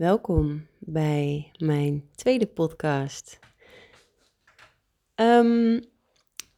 [0.00, 3.38] welkom bij mijn tweede podcast.
[5.14, 5.80] Ehm,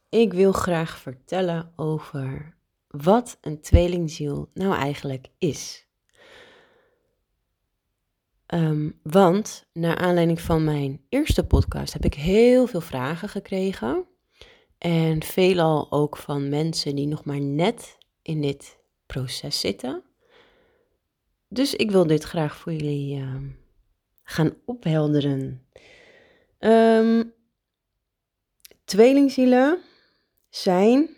[0.09, 2.55] ik wil graag vertellen over
[2.87, 5.87] wat een tweelingziel nou eigenlijk is.
[8.45, 14.05] Ehm, want naar aanleiding van mijn eerste podcast heb ik heel veel vragen gekregen.
[14.77, 20.12] En veelal ook van mensen die nog maar net in dit proces zitten.
[21.53, 23.35] Dus ik wil dit graag voor jullie uh,
[24.23, 25.67] gaan ophelderen.
[26.59, 27.33] Um,
[28.85, 29.81] tweelingzielen
[30.49, 31.09] zijn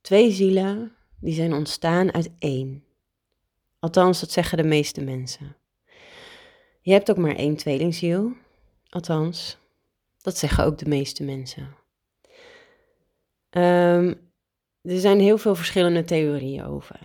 [0.00, 2.84] twee zielen die zijn ontstaan uit één.
[3.78, 5.56] Althans, dat zeggen de meeste mensen.
[6.80, 8.32] Je hebt ook maar één tweelingziel.
[8.88, 9.58] Althans,
[10.22, 11.76] dat zeggen ook de meeste mensen.
[13.50, 14.30] Um,
[14.82, 16.98] er zijn heel veel verschillende theorieën over.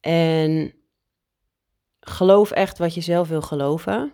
[0.00, 0.74] En
[2.06, 4.12] geloof echt wat je zelf wil geloven.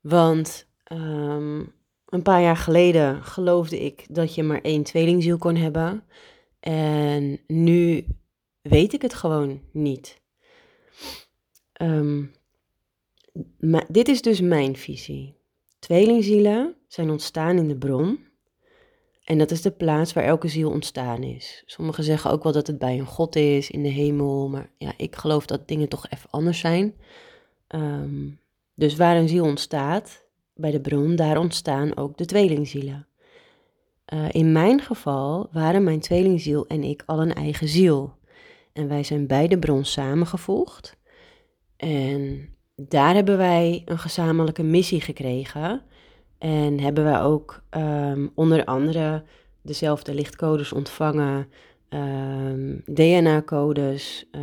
[0.00, 1.58] Want ehm,
[2.06, 6.04] een paar jaar geleden geloofde ik dat je maar één tweelingziel kon hebben.
[6.60, 8.06] En nu
[8.60, 10.20] weet ik het gewoon niet.
[13.58, 15.36] Maar dit is dus mijn visie.
[15.78, 18.26] Tweelingzielen zijn ontstaan in de bron.
[19.24, 21.62] En dat is de plaats waar elke ziel ontstaan is.
[21.66, 24.48] Sommigen zeggen ook wel dat het bij een God is in de hemel.
[24.48, 26.94] Maar ja, ik geloof dat dingen toch even anders zijn.
[27.66, 28.28] Ehm,
[28.74, 33.06] dus waar een ziel ontstaat, bij de bron, daar ontstaan ook de tweelingzielen.
[34.14, 38.14] Uh, in mijn geval waren mijn tweelingziel en ik al een eigen ziel.
[38.72, 40.96] En wij zijn bij de bron samengevoegd.
[41.76, 45.82] En daar hebben wij een gezamenlijke missie gekregen.
[46.42, 49.24] En hebben we ook um, onder andere
[49.60, 51.48] dezelfde lichtcodes ontvangen,
[51.88, 54.42] um, DNA-codes, uh,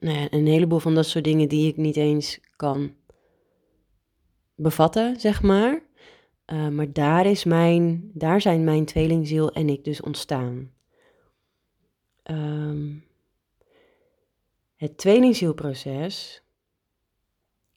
[0.00, 2.94] nou ja, een heleboel van dat soort dingen die ik niet eens kan
[4.54, 5.82] bevatten, zeg maar.
[6.52, 10.70] Uh, maar daar, is mijn, daar zijn mijn tweelingziel en ik dus ontstaan.
[12.30, 13.04] Um,
[14.76, 16.42] het tweelingzielproces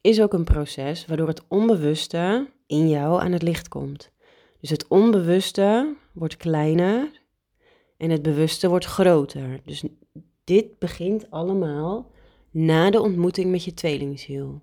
[0.02, 4.12] is ook een proces waardoor het onbewuste in jou aan het licht komt.
[4.60, 7.22] Dus het onbewuste wordt kleiner
[7.98, 9.62] en het bewuste wordt groter.
[9.66, 9.84] Dus
[10.44, 12.12] dit begint allemaal
[12.52, 14.62] na de ontmoeting met je tweelingziel.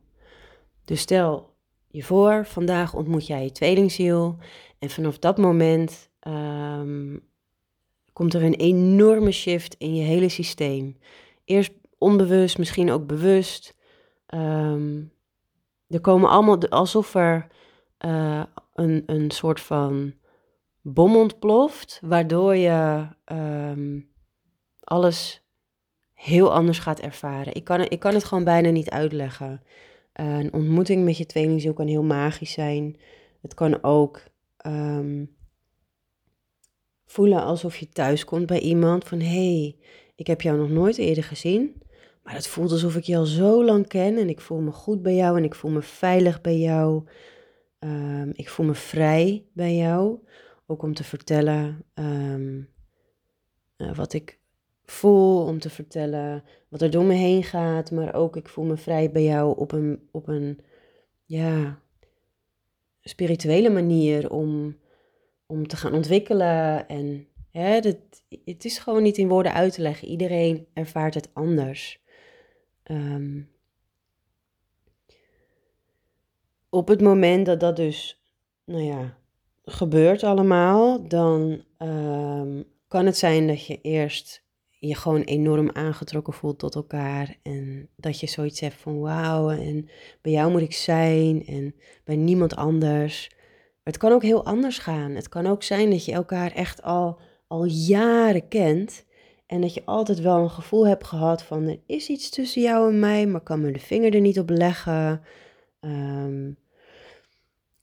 [0.85, 1.55] Dus stel
[1.89, 4.37] je voor, vandaag ontmoet jij je tweelingziel
[4.79, 7.23] en vanaf dat moment um,
[8.13, 10.99] komt er een enorme shift in je hele systeem.
[11.45, 13.77] Eerst onbewust, misschien ook bewust.
[14.35, 15.13] Um,
[15.89, 17.47] er komen allemaal alsof er
[18.05, 18.43] uh,
[18.75, 20.15] een, een soort van
[20.81, 24.13] bom ontploft, waardoor je um,
[24.81, 25.43] alles
[26.13, 27.55] heel anders gaat ervaren.
[27.55, 29.63] Ik kan, ik kan het gewoon bijna niet uitleggen.
[30.21, 32.97] Uh, een ontmoeting met je tweelingziel kan heel magisch zijn.
[33.43, 34.23] Het kan ook
[34.67, 35.37] um,
[37.07, 39.05] voelen alsof je thuis komt bij iemand.
[39.05, 39.77] Van hey,
[40.15, 41.83] ik heb jou nog nooit eerder gezien.
[42.23, 45.03] Maar het voelt alsof ik je al zo lang ken en ik voel me goed
[45.03, 47.05] bij jou en ik voel me veilig bij jou.
[47.85, 50.19] Um, ik voel me vrij bij jou.
[50.67, 52.69] Ook om te vertellen um,
[53.77, 54.39] uh, wat ik
[54.85, 57.91] voel, om te vertellen wat er door me heen gaat.
[57.91, 60.61] Maar ook ik voel me vrij bij jou op een, op een
[61.25, 61.81] ja,
[63.01, 64.77] spirituele manier om,
[65.47, 66.89] om te gaan ontwikkelen.
[66.89, 67.81] En hè,
[68.45, 70.09] het is gewoon niet in woorden uit te leggen.
[70.09, 72.03] Iedereen ervaart het anders.
[72.85, 73.54] Um,
[76.75, 78.23] op het moment dat dat dus,
[78.65, 79.17] nou ja,
[79.65, 86.59] gebeurt allemaal, dan um, kan het zijn dat je eerst je gewoon enorm aangetrokken voelt
[86.59, 87.37] tot elkaar.
[87.43, 89.89] En dat je zoiets hebt van wauw, en
[90.21, 91.75] bij jou moet ik zijn en
[92.05, 93.31] bij niemand anders.
[93.83, 95.11] Het kan ook heel anders gaan.
[95.11, 99.05] Het kan ook zijn dat je elkaar echt al, al jaren kent.
[99.47, 102.93] En dat je altijd wel een gevoel hebt gehad van er is iets tussen jou
[102.93, 105.21] en mij, maar kan me de vinger er niet op leggen.
[105.81, 106.57] Um,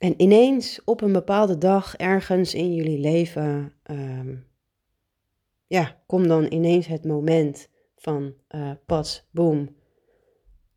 [0.02, 4.46] en ineens op een bepaalde dag ergens in jullie leven, um,
[5.68, 9.76] ja, komt dan ineens het moment van uh, pas, boom.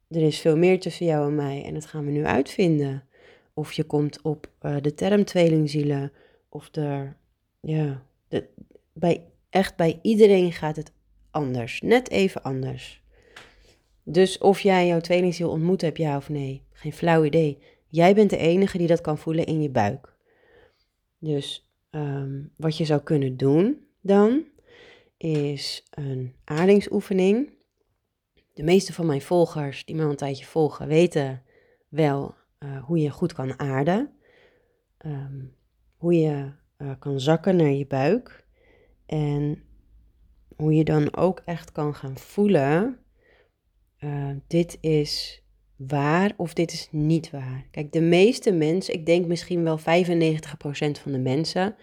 [0.08, 3.04] Er is veel meer tussen jou en mij en dat gaan we nu uitvinden.
[3.54, 6.12] Of je komt op uh, de term tweelingzielen,
[6.48, 7.16] of er,
[7.60, 8.48] ja, de,
[8.92, 9.24] bij
[9.54, 10.92] Echt bij iedereen gaat het
[11.30, 11.80] anders.
[11.80, 13.02] Net even anders.
[14.02, 16.62] Dus of jij jouw tweelingziel ontmoet hebt, ja of nee.
[16.72, 17.58] Geen flauw idee.
[17.94, 20.14] Jij bent de enige die dat kan voelen in je buik.
[21.18, 24.44] Dus um, wat je zou kunnen doen dan,
[25.16, 27.50] is een aardingsoefening.
[28.52, 31.42] De meeste van mijn volgers die me al een tijdje volgen, weten
[31.88, 32.34] wel
[32.84, 34.10] hoe je goed kan aarden,
[34.98, 35.44] ehm,
[35.96, 36.52] hoe je
[36.98, 38.46] kan zakken naar je buik
[39.06, 39.62] en
[40.56, 42.98] hoe je dan ook echt kan gaan voelen,
[44.46, 45.43] dit is
[45.86, 47.66] waar of dit is niet waar.
[47.70, 49.82] Kijk, de meeste mensen, ik denk misschien wel 95%
[50.98, 51.76] van de mensen,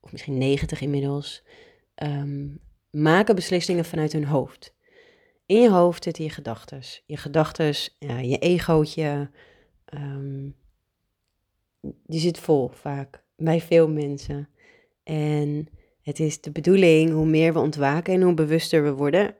[0.00, 1.42] of misschien 90 inmiddels,
[1.94, 2.46] ehm,
[2.90, 4.74] maken beslissingen vanuit hun hoofd.
[5.46, 6.80] In je hoofd zitten je gedachten.
[7.06, 9.30] Je gedachten, ja, je egootje,
[9.94, 10.56] um,
[12.06, 14.48] die zit vol vaak bij veel mensen.
[15.02, 15.68] En
[16.02, 19.34] het is de bedoeling, hoe meer we ontwaken en hoe bewuster we worden,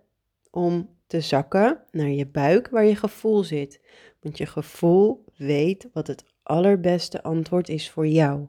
[0.50, 3.80] om te zakken naar je buik waar je gevoel zit.
[4.20, 8.46] Want je gevoel weet wat het allerbeste antwoord is voor jou.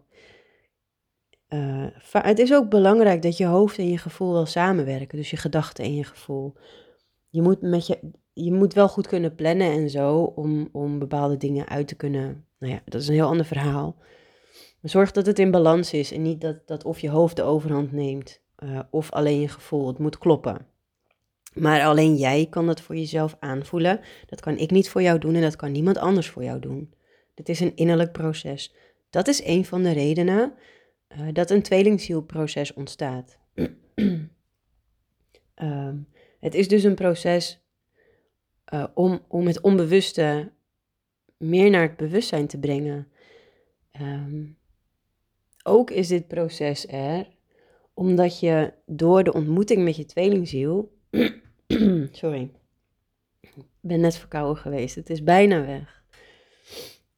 [1.49, 5.37] Uh, het is ook belangrijk dat je hoofd en je gevoel wel samenwerken, dus je
[5.37, 6.53] gedachten en je gevoel.
[7.29, 7.99] Je moet, met je,
[8.33, 12.45] je moet wel goed kunnen plannen en zo om, om bepaalde dingen uit te kunnen.
[12.59, 13.95] Nou ja, dat is een heel ander verhaal.
[14.81, 17.91] Zorg dat het in balans is en niet dat, dat of je hoofd de overhand
[17.91, 19.87] neemt uh, of alleen je gevoel.
[19.87, 20.73] Het moet kloppen.
[21.55, 23.99] Maar alleen jij kan dat voor jezelf aanvoelen.
[24.25, 26.93] Dat kan ik niet voor jou doen en dat kan niemand anders voor jou doen.
[27.33, 28.73] Dit is een innerlijk proces.
[29.09, 30.53] Dat is een van de redenen
[31.09, 33.37] uh, dat een tweelingzielproces ontstaat.
[35.55, 35.97] Ehm,
[36.39, 37.65] het is dus een proces
[38.73, 40.51] uh, om, om het onbewuste
[41.37, 43.07] meer naar het bewustzijn te brengen.
[44.01, 44.57] Um,
[45.63, 47.27] ook is dit proces er
[47.93, 50.97] omdat je door de ontmoeting met je tweelingziel
[52.11, 52.51] Sorry.
[53.41, 54.95] Ik ben net verkouden geweest.
[54.95, 56.03] Het is bijna weg.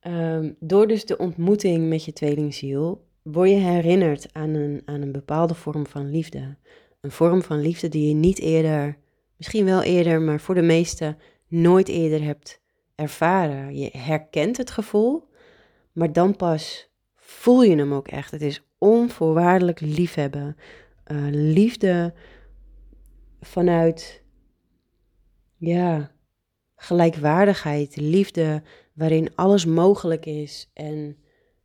[0.08, 5.12] Um, door dus de ontmoeting met je tweelingziel word je herinnerd aan een, aan een
[5.12, 6.58] bepaalde vorm van liefde.
[7.02, 8.98] Een vorm van liefde die je niet eerder,
[9.38, 11.18] misschien wel eerder, maar voor de meesten
[11.48, 12.62] nooit eerder hebt
[12.96, 13.78] ervaren.
[13.78, 15.30] Je herkent het gevoel,
[15.92, 18.32] maar dan pas voel je hem ook echt.
[18.32, 20.56] Het is onvoorwaardelijk liefhebben.
[21.12, 22.14] Uh, liefde
[23.42, 24.24] vanuit
[25.58, 26.12] ja,
[26.76, 28.64] gelijkwaardigheid, liefde,
[28.94, 31.18] waarin alles mogelijk is en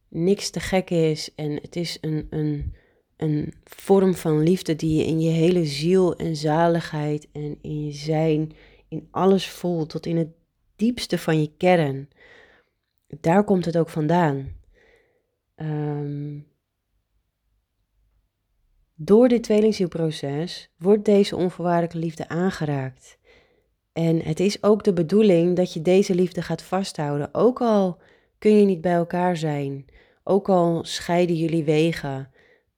[0.08, 1.34] niks te gek is.
[1.34, 2.74] En het is een, een,
[3.16, 7.92] een vorm van liefde die je in je hele ziel en zaligheid en in je
[7.92, 8.52] zijn,
[8.88, 10.28] in alles voelt, tot in het
[10.76, 12.08] diepste van je kern.
[13.20, 14.60] Daar komt het ook vandaan.
[15.54, 16.38] Ehm,
[18.94, 23.18] door dit tweelingzielproces wordt deze onvoorwaardelijke liefde aangeraakt.
[23.92, 27.34] En het is ook de bedoeling dat je deze liefde gaat vasthouden.
[27.34, 27.98] Ook al
[28.38, 29.84] kun je niet bij elkaar zijn,
[30.24, 32.30] ook al scheiden jullie wegen.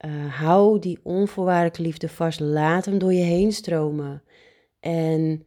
[0.05, 2.41] Uh, hou die onvoorwaardelijke liefde vast.
[2.41, 4.23] Laat hem door je heen stromen.
[4.81, 5.47] En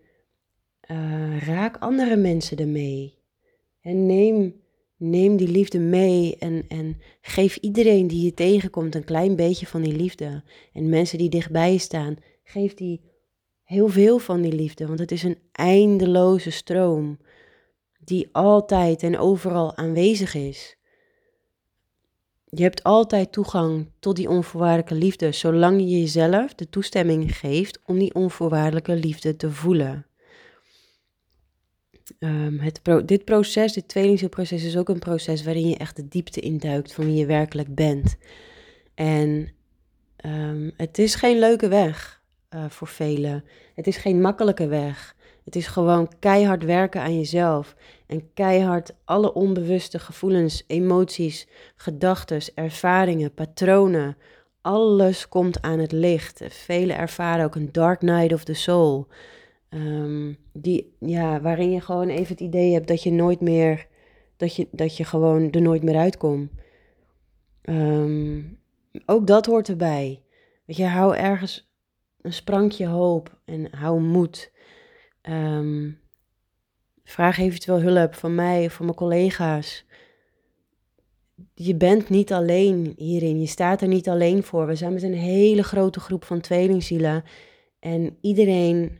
[0.92, 3.18] uh, raak andere mensen ermee.
[3.82, 4.56] En neem,
[4.98, 9.82] neem die liefde mee en, en geef iedereen die je tegenkomt een klein beetje van
[9.82, 10.44] die liefde.
[10.74, 13.02] En mensen die dichtbij staan, geef die
[13.68, 17.20] heel veel van die liefde, want het is een eindeloze stroom
[18.00, 20.78] die altijd en overal aanwezig is.
[22.50, 28.00] Je hebt altijd toegang tot die onvoorwaardelijke liefde, zolang je jezelf de toestemming geeft om
[28.00, 30.06] die onvoorwaardelijke liefde te voelen.
[32.20, 36.40] Um, het dit proces, dit tweelingzielproces, is ook een proces waarin je echt de diepte
[36.40, 38.18] induikt van wie je werkelijk bent.
[38.94, 39.54] En
[40.26, 42.17] um, het is geen leuke weg.
[42.48, 43.44] Eh, voor velen.
[43.76, 45.16] Het is geen makkelijke weg.
[45.44, 47.76] Het is gewoon keihard werken aan jezelf.
[48.06, 54.18] En keihard alle onbewuste gevoelens, emoties, gedachten, ervaringen, patronen.
[54.62, 56.42] Alles komt aan het licht.
[56.50, 59.08] Velen ervaren ook een dark night of the soul.
[59.70, 63.88] Ehm, die, ja, waarin je gewoon even het idee hebt dat je nooit meer,
[64.38, 66.52] dat je, dat je gewoon er nooit meer uitkomt.
[67.62, 68.42] Ehm,
[69.06, 70.22] ook dat hoort erbij.
[70.66, 71.67] Weet je, hou ergens
[72.28, 74.52] een sprankje hoop en hou moed.
[75.22, 75.92] Ehm,
[77.04, 79.86] vraag eventueel hulp van mij of van mijn collega's.
[81.54, 84.68] Je bent niet alleen hierin, je staat er niet alleen voor.
[84.68, 87.24] We zijn met een hele grote groep van tweelingzielen.
[87.80, 89.00] En iedereen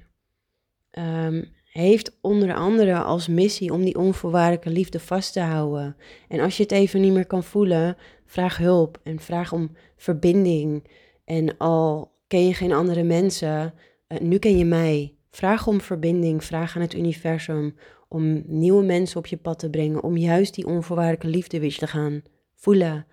[0.92, 5.96] ehm, heeft onder andere als missie om die onvoorwaardelijke liefde vast te houden.
[6.28, 10.84] En als je het even niet meer kan voelen, vraag hulp en vraag om verbinding.
[11.26, 13.74] En al ken je geen andere mensen,
[14.08, 15.16] uh, nu ken je mij.
[15.30, 17.76] Vraag om verbinding, vraag aan het universum
[18.08, 21.88] om nieuwe mensen op je pad te brengen, om juist die onvoorwaardelijke liefde weer te
[21.88, 22.22] gaan
[22.56, 23.08] voelen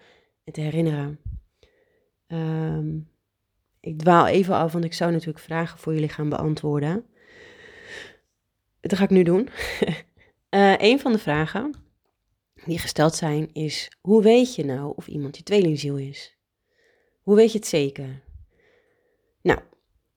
[0.45, 1.21] en te herinneren.
[2.27, 2.99] Ehm,
[3.81, 7.05] ik dwaal even af, want ik zou natuurlijk vragen voor jullie gaan beantwoorden.
[8.81, 9.49] Dat ga ik nu doen.
[10.51, 11.75] uh, een van de vragen
[12.65, 16.37] die gesteld zijn, is hoe weet je nou of iemand je tweelingziel is?
[17.23, 18.23] Hoe weet je het zeker?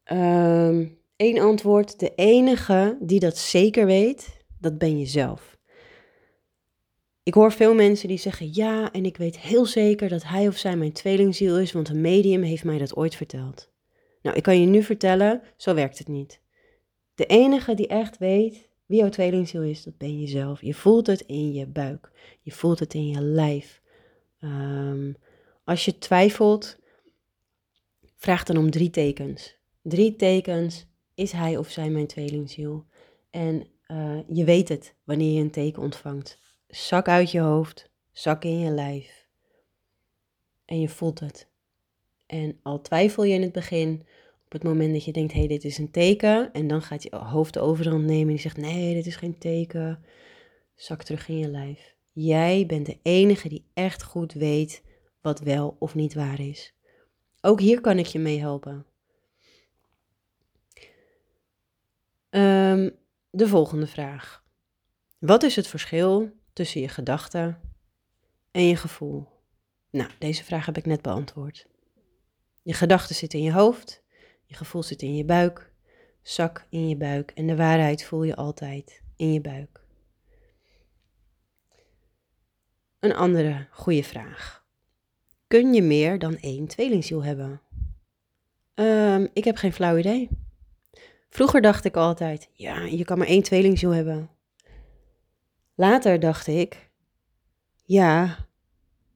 [0.09, 1.99] Nou, um, één antwoord.
[1.99, 5.57] De enige die dat zeker weet, dat ben je zelf.
[7.23, 10.57] Ik hoor veel mensen die zeggen: Ja, en ik weet heel zeker dat hij of
[10.57, 13.69] zij mijn tweelingziel is, want een medium heeft mij dat ooit verteld.
[14.21, 16.41] Nou, ik kan je nu vertellen, zo werkt het niet.
[17.15, 20.61] De enige die echt weet wie jouw tweelingziel is, dat ben je zelf.
[20.61, 22.11] Je voelt het in je buik,
[22.41, 23.81] je voelt het in je lijf.
[24.39, 25.15] Um,
[25.63, 26.77] als je twijfelt,
[28.15, 29.56] vraag dan om drie tekens.
[29.87, 32.85] Drie tekens, is hij of zij mijn tweelingziel?
[33.29, 36.39] En uh, je weet het wanneer je een teken ontvangt.
[36.67, 39.27] Zak uit je hoofd, zak in je lijf.
[40.65, 41.47] En je voelt het.
[42.25, 44.05] En al twijfel je in het begin,
[44.45, 47.03] op het moment dat je denkt, hé, hey, dit is een teken, en dan gaat
[47.03, 50.03] je hoofd de overhand nemen en je zegt, nee, dit is geen teken,
[50.75, 51.95] zak terug in je lijf.
[52.11, 54.83] Jij bent de enige die echt goed weet
[55.21, 56.73] wat wel of niet waar is.
[57.41, 58.85] Ook hier kan ik je mee helpen.
[62.29, 62.91] Um,
[63.29, 64.43] de volgende vraag.
[65.19, 67.59] Wat is het verschil tussen je gedachten
[68.51, 69.27] en je gevoel?
[69.89, 71.67] Nou, deze vraag heb ik net beantwoord.
[72.61, 74.03] Je gedachten zitten in je hoofd,
[74.45, 75.71] je gevoel zit in je buik,
[76.21, 79.81] zak in je buik en de waarheid voel je altijd in je buik.
[82.99, 84.65] Een andere goede vraag.
[85.47, 87.61] Kun je meer dan één tweelingziel hebben?
[88.75, 90.29] Um, ik heb geen flauw idee.
[91.29, 94.29] Vroeger dacht ik altijd, ja, je kan maar één tweelingziel hebben.
[95.75, 96.89] Later dacht ik,
[97.85, 98.37] ja,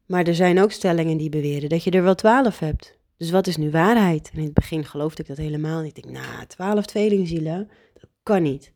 [0.06, 3.00] maar er zijn ook stellingen die beweren dat je er wel twaalf hebt.
[3.18, 4.32] Dus wat is nu waarheid?
[4.34, 5.98] In het begin geloofde ik dat helemaal niet.
[5.98, 8.74] Ik dacht, nou, twaalf tweelingzielen, dat kan niet.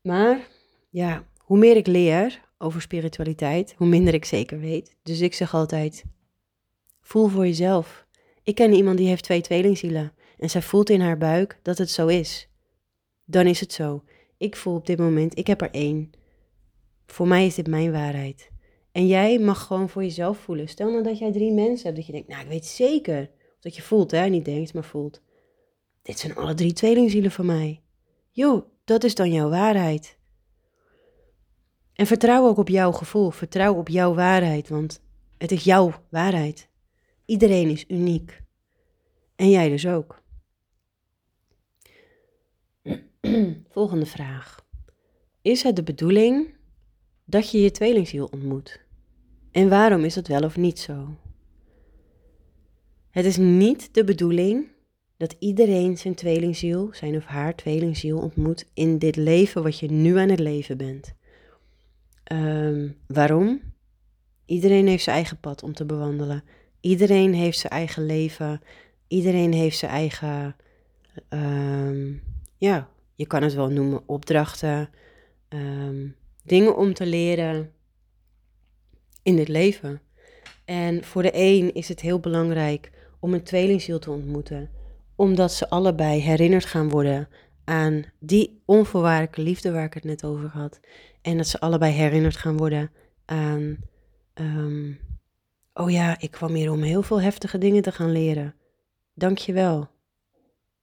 [0.00, 0.48] Maar
[0.90, 4.96] ja, hoe meer ik leer over spiritualiteit, hoe minder ik zeker weet.
[5.02, 6.04] Dus ik zeg altijd,
[7.00, 8.06] voel voor jezelf.
[8.42, 11.90] Ik ken iemand die heeft twee tweelingzielen en zij voelt in haar buik dat het
[11.90, 12.48] zo is.
[13.24, 14.04] Dan is het zo.
[14.36, 16.10] Ik voel op dit moment, ik heb er één.
[17.06, 18.50] Voor mij is dit mijn waarheid.
[18.92, 20.68] En jij mag gewoon voor jezelf voelen.
[20.68, 23.30] Stel nou dat jij drie mensen hebt, dat je denkt, nou ik weet zeker.
[23.60, 25.22] dat je voelt, hè, niet denkt, maar voelt.
[26.02, 27.82] Dit zijn alle drie tweelingzielen van mij.
[28.30, 30.18] Jo, dat is dan jouw waarheid.
[31.92, 35.02] En vertrouw ook op jouw gevoel, vertrouw op jouw waarheid, want
[35.38, 36.68] het is jouw waarheid.
[37.24, 38.42] Iedereen is uniek.
[39.36, 40.22] En jij dus ook.
[43.70, 44.66] Volgende vraag.
[45.42, 46.54] Is het de bedoeling
[47.24, 48.80] dat je je tweelingziel ontmoet?
[49.50, 51.16] En waarom is dat wel of niet zo?
[53.10, 54.66] Het is niet de bedoeling
[55.16, 60.18] dat iedereen zijn tweelingziel, zijn of haar tweelingziel ontmoet in dit leven wat je nu
[60.18, 61.14] aan het leven bent.
[62.24, 63.60] Ehm, waarom?
[64.46, 66.44] Iedereen heeft zijn eigen pad om te bewandelen.
[66.80, 68.60] Iedereen heeft zijn eigen leven.
[69.08, 70.56] Iedereen heeft zijn eigen,
[71.28, 72.12] ehm,
[72.56, 74.88] ja, je kan het wel noemen opdrachten,
[75.48, 76.08] ehm,
[76.44, 77.72] dingen om te leren
[79.22, 80.00] in dit leven.
[80.64, 82.90] En voor de een is het heel belangrijk
[83.20, 84.70] om een tweelingziel te ontmoeten,
[85.16, 87.28] omdat ze allebei herinnerd gaan worden
[87.64, 90.80] aan die onvoorwaardelijke liefde waar ik het net over had.
[91.22, 92.90] En dat ze allebei herinnerd gaan worden
[93.24, 93.76] aan,
[94.34, 94.92] ehm,
[95.74, 98.54] oh ja, ik kwam hier om heel veel heftige dingen te gaan leren.
[99.14, 99.93] Dank je wel.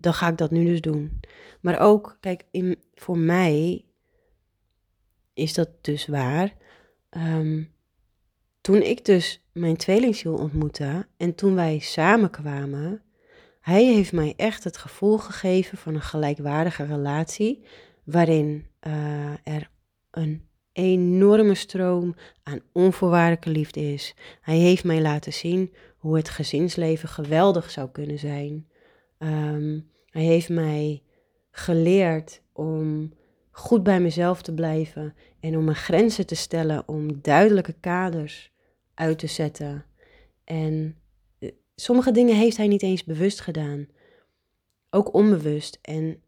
[0.02, 1.20] Dan ga ik dat nu dus doen.
[1.62, 3.86] Maar ook, kijk, in, voor mij
[5.34, 6.54] is dat dus waar.
[7.10, 7.74] Um,
[8.62, 13.02] toen ik dus mijn tweelingziel ontmoette en toen wij samenkwamen,
[13.62, 17.64] hij heeft mij echt het gevoel gegeven van een gelijkwaardige relatie,
[18.04, 19.70] waarin uh, er
[20.12, 24.16] een enorme stroom aan onvoorwaardelijke liefde is.
[24.42, 28.68] Hij heeft mij laten zien hoe het gezinsleven geweldig zou kunnen zijn.
[29.18, 31.04] Um, hij heeft mij
[31.52, 33.14] geleerd om
[33.52, 38.52] goed bij mezelf te blijven en om mijn grenzen te stellen, om duidelijke kaders
[38.94, 39.86] uit te zetten.
[40.44, 40.96] En
[41.40, 43.88] eh, sommige dingen heeft hij niet eens bewust gedaan,
[44.90, 45.80] ook onbewust.
[45.82, 46.22] En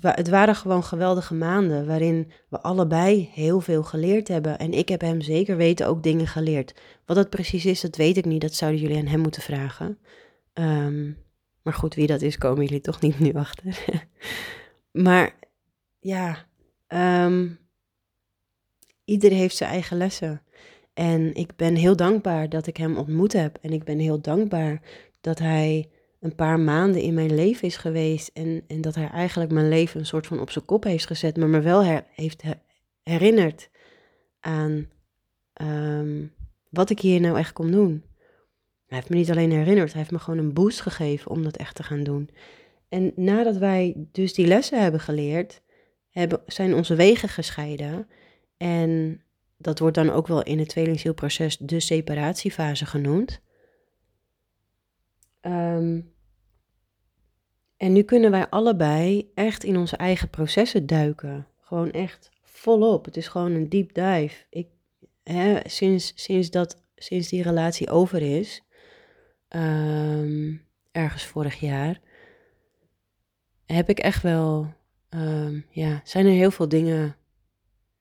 [0.00, 4.58] het waren gewoon geweldige maanden waarin we allebei heel veel geleerd hebben.
[4.58, 6.74] En ik heb hem zeker weten ook dingen geleerd.
[7.06, 8.40] Wat dat precies is, dat weet ik niet.
[8.40, 9.98] Dat zouden jullie aan hem moeten vragen.
[10.54, 11.16] Um,
[11.62, 13.84] maar goed, wie dat is, komen jullie toch niet nu achter.
[15.06, 15.38] maar
[15.98, 16.46] ja,
[16.88, 17.58] um,
[19.04, 20.42] ieder heeft zijn eigen lessen.
[20.94, 23.58] En ik ben heel dankbaar dat ik hem ontmoet heb.
[23.60, 24.82] En ik ben heel dankbaar
[25.20, 28.30] dat hij een paar maanden in mijn leven is geweest.
[28.34, 31.36] En, en dat hij eigenlijk mijn leven een soort van op zijn kop heeft gezet.
[31.36, 32.42] Maar me wel heeft
[33.02, 33.70] herinnerd
[34.40, 34.88] aan
[35.52, 36.26] ehm,
[36.70, 38.04] wat ik hier nou echt kom doen.
[38.88, 41.56] Hij heeft me niet alleen herinnerd, hij heeft me gewoon een boost gegeven om dat
[41.56, 42.30] echt te gaan doen.
[42.88, 45.62] En nadat wij dus die lessen hebben geleerd,
[46.10, 48.08] hebben, zijn onze wegen gescheiden.
[48.56, 49.22] En
[49.56, 53.40] dat wordt dan ook wel in het tweelingzielproces de separatiefase genoemd.
[55.40, 56.00] Ehm,
[57.76, 61.46] en nu kunnen wij allebei echt in onze eigen processen duiken.
[61.60, 63.04] Gewoon echt volop.
[63.04, 64.44] Het is gewoon een deep dive.
[64.50, 64.68] Ik,
[65.22, 68.62] hè, sinds, sinds, dat, sinds die relatie over is,
[69.48, 70.56] ehm,
[70.92, 72.00] ergens vorig jaar,
[73.66, 74.74] heb ik echt wel,
[75.10, 77.16] um, ja, zijn er heel veel dingen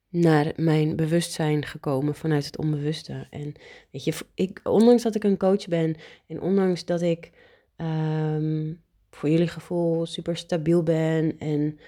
[0.09, 3.27] naar mijn bewustzijn gekomen vanuit het onbewuste.
[3.29, 3.53] En
[3.91, 5.95] weet je, ik, ondanks dat ik een coach ben
[6.27, 7.31] en ondanks dat ik
[7.75, 8.73] ehm,
[9.09, 11.79] voor jullie gevoel super stabiel ben en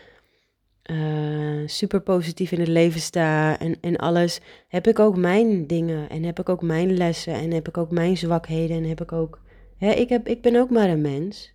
[0.92, 6.10] uh, super positief in het leven sta en, en alles, heb ik ook mijn dingen
[6.10, 9.12] en heb ik ook mijn lessen en heb ik ook mijn zwakheden en heb ik
[9.12, 9.42] ook,
[9.80, 11.54] ik, heb, ik ben ook maar een mens.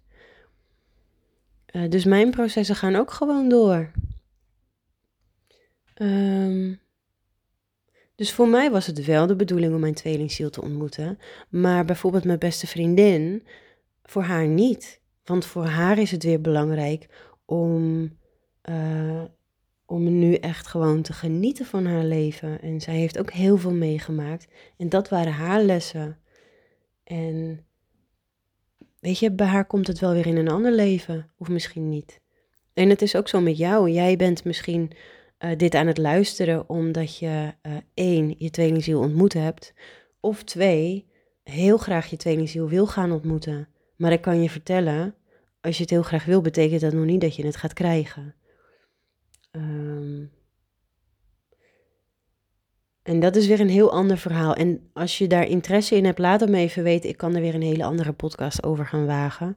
[1.72, 3.90] Uh, dus mijn processen gaan ook gewoon door.
[5.94, 6.80] Um,
[8.14, 11.18] dus voor mij was het wel de bedoeling om mijn tweelingziel te ontmoeten.
[11.48, 13.46] Maar bijvoorbeeld mijn beste vriendin,
[14.02, 15.00] voor haar niet.
[15.24, 17.08] Want voor haar is het weer belangrijk
[17.44, 18.10] om,
[18.70, 19.22] uh,
[19.86, 22.60] om nu echt gewoon te genieten van haar leven.
[22.60, 24.46] En zij heeft ook heel veel meegemaakt.
[24.76, 26.18] En dat waren haar lessen.
[27.04, 27.66] En
[29.04, 31.30] weet je, bij haar komt het wel weer in een ander leven.
[31.38, 32.20] Of misschien niet.
[32.72, 33.90] En het is ook zo met jou.
[33.90, 34.90] Jij bent misschien
[35.38, 39.74] uh, dit aan het luisteren omdat je uh, één, je tweelingziel ontmoet hebt.
[40.20, 41.06] Of twee,
[41.42, 43.68] heel graag je tweelingziel wil gaan ontmoeten.
[43.96, 45.14] Maar ik kan je vertellen,
[45.60, 48.34] als je het heel graag wil, betekent dat nog niet dat je het gaat krijgen.
[49.52, 50.30] Um,
[53.04, 54.54] en dat is weer een heel ander verhaal.
[54.54, 57.10] En als je daar interesse in hebt, laat het me even weten.
[57.10, 59.56] Ik kan er weer een hele andere podcast over gaan wagen.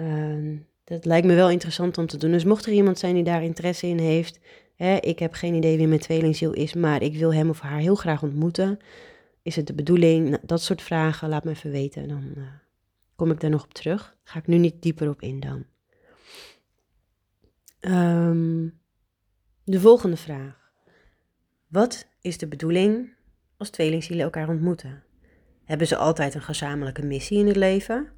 [0.00, 2.30] Uh, dat lijkt me wel interessant om te doen.
[2.30, 4.40] Dus mocht er iemand zijn die daar interesse in heeft,
[4.78, 7.78] hè, ik heb geen idee wie mijn tweelingziel is, maar ik wil hem of haar
[7.78, 8.78] heel graag ontmoeten.
[9.42, 10.28] Is het de bedoeling?
[10.28, 12.08] Nou, dat soort vragen, laat me even weten.
[12.08, 12.44] Dan uh,
[13.16, 14.16] kom ik daar nog op terug.
[14.24, 15.64] Ga ik nu niet dieper op in dan.
[17.80, 18.80] Um,
[19.64, 20.57] de volgende vraag.
[21.68, 23.14] Wat is de bedoeling
[23.56, 25.02] als tweelingzielen elkaar ontmoeten?
[25.64, 28.12] Hebben ze altijd een gezamenlijke missie in het leven?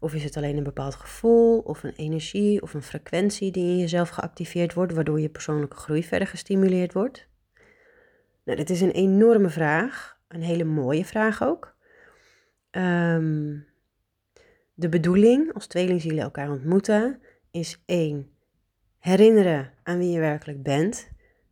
[0.00, 3.78] Of is het alleen een bepaald gevoel of een energie of een frequentie die in
[3.78, 7.28] jezelf geactiveerd wordt, waardoor je persoonlijke groei verder gestimuleerd wordt?
[8.44, 11.76] Nou, dit is een enorme vraag, een hele mooie vraag ook.
[12.70, 13.66] Um,
[14.74, 18.30] de bedoeling als tweelingzielen elkaar ontmoeten is één,
[18.98, 21.08] herinneren aan wie je werkelijk bent.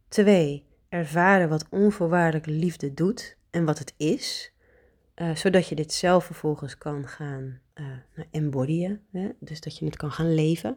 [0.09, 4.53] Twee, ervaren wat onvoorwaardelijke liefde doet en wat het is.
[5.17, 7.87] Uh, zodat je dit zelf vervolgens kan gaan uh,
[8.31, 9.01] embodyen.
[9.13, 9.29] Hè?
[9.41, 10.77] Dus dat je het kan gaan leven.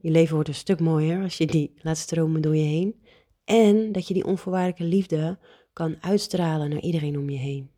[0.00, 3.02] Je leven wordt een stuk mooier als je die laat stromen door je heen.
[3.44, 5.38] En dat je die onvoorwaardelijke liefde
[5.72, 7.70] kan uitstralen naar iedereen om je heen.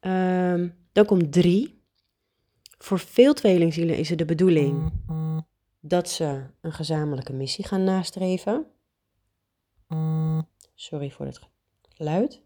[0.00, 1.82] Um, dan komt drie.
[2.78, 4.92] Voor veel tweelingzielen is het de bedoeling
[5.80, 8.66] dat ze een gezamenlijke missie gaan nastreven.
[10.80, 11.40] Sorry voor het
[11.96, 12.40] geluid.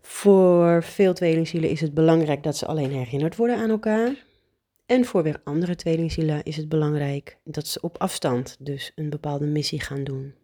[0.00, 4.24] Voor veel tweelingzielen is het belangrijk dat ze alleen herinnerd worden aan elkaar.
[4.86, 9.46] En voor weer andere tweelingzielen is het belangrijk dat ze op afstand dus een bepaalde
[9.46, 10.34] missie gaan doen.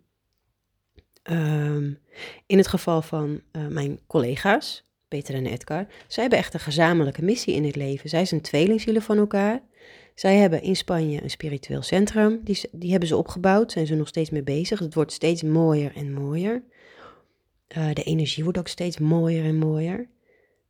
[1.23, 1.99] Um,
[2.47, 7.25] in het geval van uh, mijn collega's, Peter en Edgar, zij hebben echt een gezamenlijke
[7.25, 8.09] missie in het leven.
[8.09, 9.63] Zij zijn tweelingzielen van elkaar.
[10.15, 12.41] Zij hebben in Spanje een spiritueel centrum.
[12.45, 14.79] Die, die hebben ze opgebouwd, zijn ze nog steeds mee bezig.
[14.79, 16.63] Het wordt steeds mooier en mooier.
[17.77, 20.09] Uh, de energie wordt ook steeds mooier en mooier.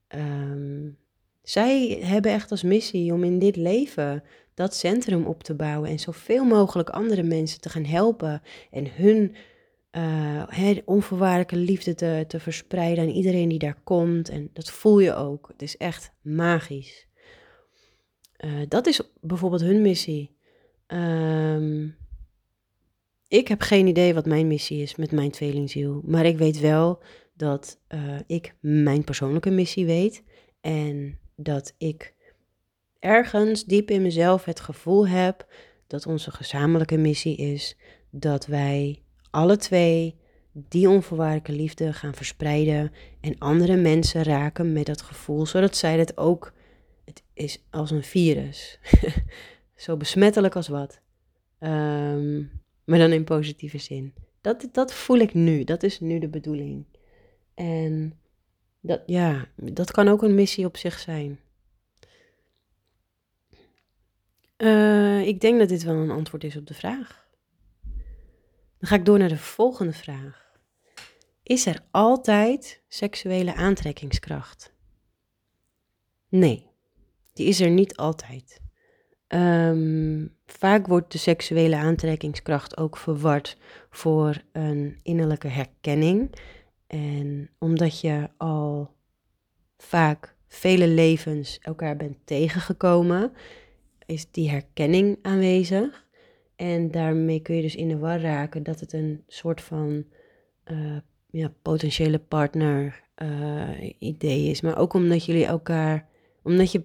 [0.09, 0.98] Um,
[1.42, 4.22] zij hebben echt als missie om in dit leven
[4.55, 9.35] dat centrum op te bouwen en zoveel mogelijk andere mensen te gaan helpen en hun
[9.92, 14.28] uh, onvoorwaardelijke liefde te, te verspreiden aan iedereen die daar komt.
[14.28, 15.48] En dat voel je ook.
[15.48, 17.07] Het is echt magisch.
[18.44, 20.37] Uh, dat is bijvoorbeeld hun missie.
[20.87, 21.96] Um,
[23.28, 26.02] ik heb geen idee wat mijn missie is met mijn tweelingziel.
[26.05, 27.02] Maar ik weet wel
[27.35, 30.22] dat uh, ik mijn persoonlijke missie weet.
[30.61, 32.14] En dat ik
[32.98, 35.46] ergens diep in mezelf het gevoel heb
[35.87, 37.76] dat onze gezamenlijke missie is
[38.11, 40.20] dat wij alle twee
[40.52, 46.16] die onvoorwaardelijke liefde gaan verspreiden en andere mensen raken met dat gevoel, zodat zij het
[46.16, 46.52] ook,
[47.05, 48.79] het is als een virus,
[49.77, 51.01] zo besmettelijk als wat.
[51.59, 54.15] Um, maar dan in positieve zin.
[54.41, 55.65] Dat, dat voel ik nu.
[55.65, 56.85] Dat is nu de bedoeling.
[57.55, 58.19] En
[58.81, 61.41] dat, ja, dat kan ook een missie op zich zijn.
[64.57, 67.27] Uh, ik denk dat dit wel een antwoord is op de vraag.
[68.79, 70.51] Dan ga ik door naar de volgende vraag.
[71.43, 74.73] Is er altijd seksuele aantrekkingskracht?
[76.29, 76.71] Nee,
[77.33, 78.61] die is er niet altijd.
[79.29, 83.57] Um, vaak wordt de seksuele aantrekkingskracht ook verward
[83.90, 86.35] voor een innerlijke herkenning.
[86.87, 88.95] En omdat je al
[89.77, 93.33] vaak vele levens elkaar bent tegengekomen,
[94.07, 96.07] is die herkenning aanwezig.
[96.57, 100.05] En daarmee kun je dus in de war raken dat het een soort van
[100.71, 100.97] uh,
[101.31, 104.61] ja, potentiële partner uh, idee is.
[104.61, 106.09] Maar ook omdat jullie elkaar,
[106.42, 106.85] omdat je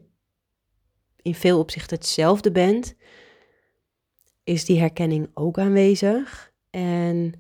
[1.28, 2.96] in veel opzichten hetzelfde bent,
[4.44, 6.54] is die herkenning ook aanwezig.
[6.70, 7.34] En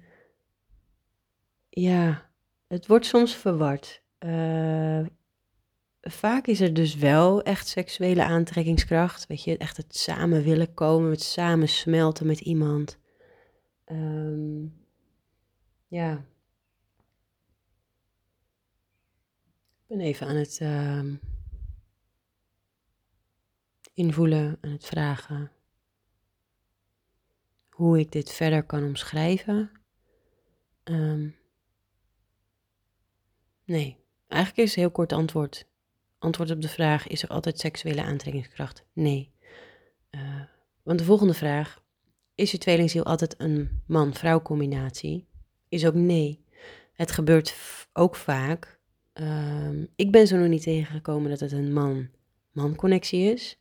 [1.69, 2.29] ja,
[2.67, 4.03] het wordt soms verward.
[4.19, 5.05] Uh,
[6.01, 9.27] vaak is er dus wel echt seksuele aantrekkingskracht.
[9.27, 12.97] Weet je, echt het samen willen komen, het samen smelten met iemand.
[13.85, 14.85] Um,
[15.87, 16.25] ja.
[19.81, 21.03] Ik ben even aan het uh,
[23.97, 25.51] invoelen, aan het vragen
[27.69, 29.71] hoe ik dit verder kan omschrijven.
[30.83, 31.35] Um,
[33.65, 35.67] nee, eigenlijk is het heel kort antwoord.
[36.19, 38.85] Antwoord op de vraag: is er altijd seksuele aantrekkingskracht?
[38.93, 39.31] Nee.
[40.11, 40.41] Uh,
[40.83, 41.83] want de volgende vraag:
[42.35, 45.27] is je tweelingziel altijd een man-vrouw combinatie?
[45.69, 46.45] Is ook nee.
[46.93, 47.55] Het gebeurt
[47.93, 48.79] ook vaak.
[49.13, 52.09] Uh, ik ben zo nog niet tegengekomen dat het een man-man
[52.75, 53.57] connectie is.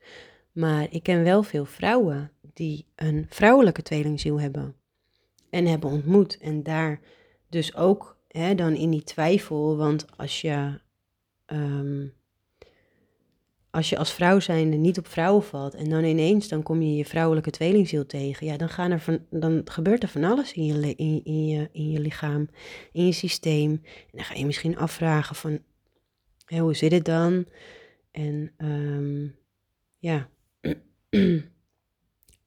[0.52, 4.74] Maar ik ken wel veel vrouwen die een vrouwelijke tweelingziel hebben.
[5.50, 6.38] En hebben ontmoet.
[6.38, 7.00] En daar
[7.48, 9.76] dus ook hè, dan in die twijfel.
[9.76, 10.80] Want als je,
[11.46, 12.12] um,
[13.70, 15.74] als je als vrouw zijnde niet op vrouwen valt.
[15.74, 18.46] En dan ineens dan kom je je vrouwelijke tweelingziel tegen.
[18.46, 21.90] Ja, dan, gaan er van, dan gebeurt er van alles in je, in, je, in
[21.90, 22.48] je lichaam.
[22.92, 23.70] In je systeem.
[23.70, 25.58] En dan ga je misschien afvragen van.
[26.46, 27.46] Hoe zit het dan?
[28.16, 29.36] En um,
[29.98, 30.28] ja.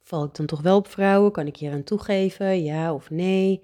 [0.02, 1.32] Val ik dan toch wel op vrouwen?
[1.32, 2.64] Kan ik hier aan toegeven?
[2.64, 3.62] Ja of nee?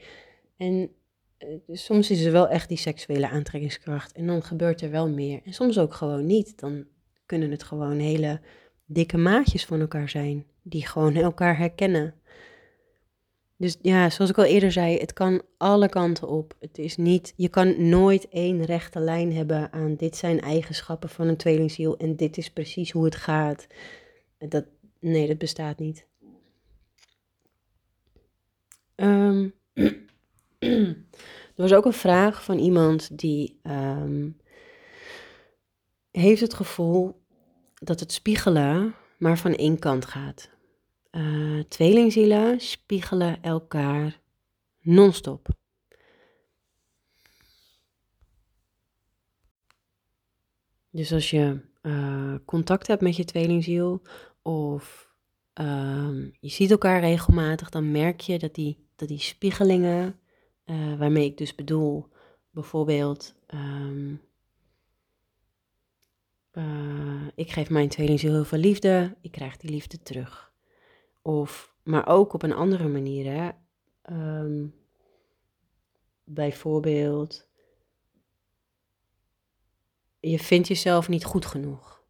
[0.57, 0.91] En
[1.37, 4.11] eh, dus soms is er wel echt die seksuele aantrekkingskracht.
[4.11, 5.41] En dan gebeurt er wel meer.
[5.43, 6.59] En soms ook gewoon niet.
[6.59, 6.85] Dan
[7.25, 8.41] kunnen het gewoon hele
[8.85, 10.45] dikke maatjes van elkaar zijn.
[10.61, 12.13] Die gewoon elkaar herkennen.
[13.57, 16.55] Dus ja, zoals ik al eerder zei, het kan alle kanten op.
[16.59, 21.27] Het is niet, je kan nooit één rechte lijn hebben aan dit zijn eigenschappen van
[21.27, 23.67] een tweelingziel en dit is precies hoe het gaat.
[24.37, 24.65] Dat,
[24.99, 26.05] nee, dat bestaat niet.
[28.95, 29.53] Um,
[30.59, 30.95] er
[31.55, 34.37] was ook een vraag van iemand die um,
[36.11, 37.21] heeft het gevoel
[37.73, 40.49] dat het spiegelen maar van één kant gaat.
[41.15, 44.21] Uh, tweelingzielen spiegelen elkaar
[44.81, 45.47] non-stop.
[50.89, 54.01] Dus als je uh, contact hebt met je tweelingziel
[54.41, 55.13] of
[55.53, 60.19] um, je ziet elkaar regelmatig, dan merk je dat die dat die spiegelingen,
[60.65, 62.07] uh, waarmee ik dus bedoel,
[62.51, 64.17] bijvoorbeeld, uh,
[67.35, 70.53] ik geef mijn tweelingziel heel veel liefde, ik krijg die liefde terug.
[71.25, 73.49] Of, maar ook op een andere manier, hè.
[74.41, 74.75] Um,
[76.23, 77.47] bijvoorbeeld,
[80.19, 82.03] je vindt jezelf niet goed genoeg.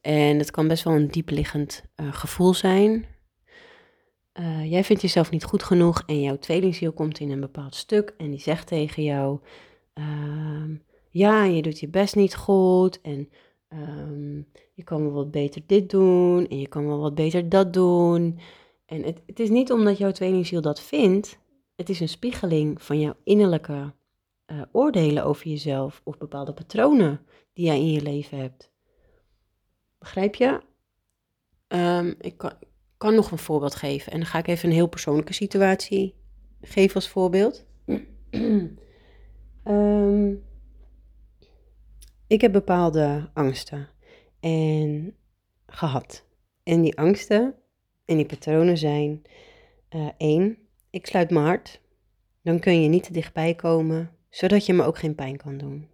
[0.00, 3.06] En het kan best wel een diepliggend uh, gevoel zijn.
[4.34, 8.14] Uh, jij vindt jezelf niet goed genoeg en jouw tweelingziel komt in een bepaald stuk
[8.16, 9.40] en die zegt tegen jou:
[9.94, 10.78] uh,
[11.10, 13.30] Ja, je doet je best niet goed en
[13.68, 17.72] um, je kan wel wat beter dit doen en je kan wel wat beter dat
[17.72, 18.38] doen.
[18.86, 21.38] En het, het is niet omdat jouw tweelingziel dat vindt,
[21.76, 23.92] het is een spiegeling van jouw innerlijke
[24.46, 27.20] uh, oordelen over jezelf of bepaalde patronen
[27.52, 28.70] die jij in je leven hebt.
[29.98, 30.60] Begrijp je?
[31.68, 32.52] Um, ik kan
[32.96, 34.12] kan nog een voorbeeld geven.
[34.12, 36.14] En dan ga ik even een heel persoonlijke situatie
[36.60, 37.64] geven als voorbeeld.
[38.34, 38.78] um,
[42.26, 43.88] ik heb bepaalde angsten
[44.40, 45.16] en
[45.66, 46.24] gehad.
[46.62, 47.54] En die angsten
[48.04, 49.22] en die patronen zijn:
[49.90, 50.58] uh, één,
[50.90, 51.80] ik sluit mijn hart.
[52.42, 55.88] Dan kun je niet te dichtbij komen, zodat je me ook geen pijn kan doen.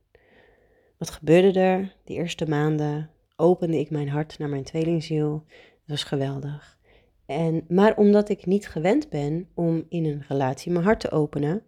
[0.99, 1.97] Wat gebeurde er?
[2.05, 5.45] De eerste maanden opende ik mijn hart naar mijn tweelingziel.
[5.49, 6.79] Dat was geweldig.
[7.27, 11.63] En, maar omdat ik niet gewend ben om in een relatie mijn hart te openen,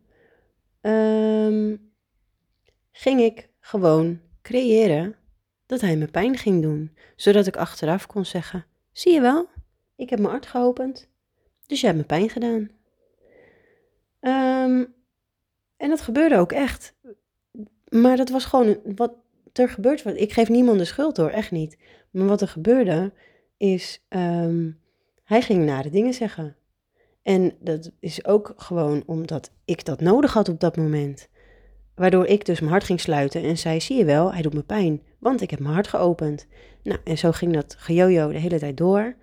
[0.81, 1.77] ehm,
[2.93, 5.17] ging ik gewoon creëren
[5.67, 6.97] dat hij me pijn ging doen.
[7.17, 9.49] Zodat ik achteraf kon zeggen: Zie je wel,
[9.97, 11.09] ik heb mijn hart geopend,
[11.67, 12.71] dus jij hebt me pijn gedaan.
[14.21, 14.85] Ehm,
[15.77, 16.95] en dat gebeurde ook echt.
[17.89, 19.15] Maar dat was gewoon wat
[19.53, 20.07] er gebeurt.
[20.07, 21.77] Ik geef niemand de schuld door, echt niet.
[22.11, 23.13] Maar wat er gebeurde
[23.57, 24.71] is, ehm,
[25.25, 26.57] hij ging nare dingen zeggen.
[27.23, 31.29] En dat is ook gewoon omdat ik dat nodig had op dat moment.
[31.95, 34.63] Waardoor ik dus mijn hart ging sluiten en zei: Zie je wel, hij doet me
[34.63, 36.47] pijn, want ik heb mijn hart geopend.
[36.83, 39.15] Nou, en zo ging dat gejojo de hele tijd door.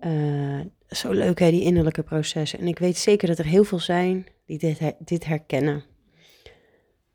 [0.00, 2.58] Uh, zo leuk hè, die innerlijke processen.
[2.58, 5.84] En ik weet zeker dat er heel veel zijn die dit, dit herkennen.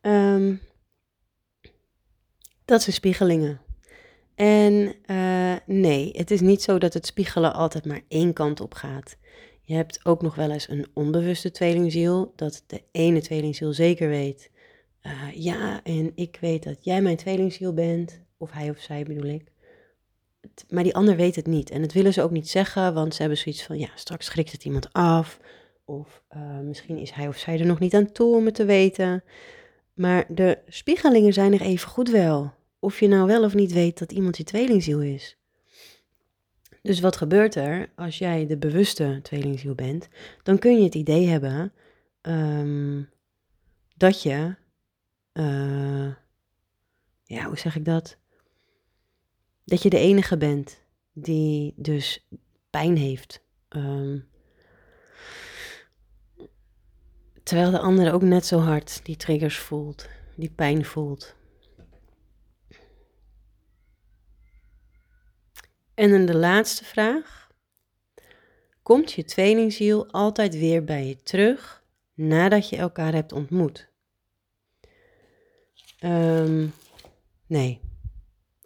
[0.02, 0.62] Um,
[2.66, 3.62] dat zijn spiegelingen.
[4.36, 8.74] En uh, nee, het is niet zo dat het spiegelen altijd maar één kant op
[8.74, 9.18] gaat.
[9.62, 14.52] Je hebt ook nog wel eens een onbewuste tweelingziel, dat de ene tweelingziel zeker weet.
[15.08, 19.30] Uh, ja, en ik weet dat jij mijn tweelingziel bent, of hij of zij bedoel
[19.30, 19.52] ik.
[20.70, 21.70] Maar die ander weet het niet.
[21.70, 24.52] En dat willen ze ook niet zeggen, want ze hebben zoiets van, ja, straks schrikt
[24.52, 25.40] het iemand af.
[25.86, 28.66] Of uh, misschien is hij of zij er nog niet aan toe om het te
[28.66, 29.24] weten.
[29.94, 32.54] Maar de spiegelingen zijn er even goed wel.
[32.80, 35.38] Of je nou wel of niet weet dat iemand je tweelingziel is.
[36.82, 40.08] Dus wat gebeurt er als jij de bewuste tweelingziel bent?
[40.44, 41.74] Dan kun je het idee hebben
[42.22, 43.10] um,
[43.96, 44.56] dat je,
[45.40, 46.14] uh,
[47.24, 48.18] ja, hoe zeg ik dat?
[49.64, 50.82] Dat je de enige bent
[51.14, 52.28] die dus
[52.70, 53.46] pijn heeft.
[53.70, 54.28] Um,
[57.44, 61.36] terwijl de andere ook net zo hard die triggers voelt, die pijn voelt.
[65.94, 67.52] En dan de laatste vraag.
[68.84, 73.90] Komt je tweelingziel altijd weer bij je terug nadat je elkaar hebt ontmoet?
[76.00, 76.74] Um,
[77.48, 77.80] nee.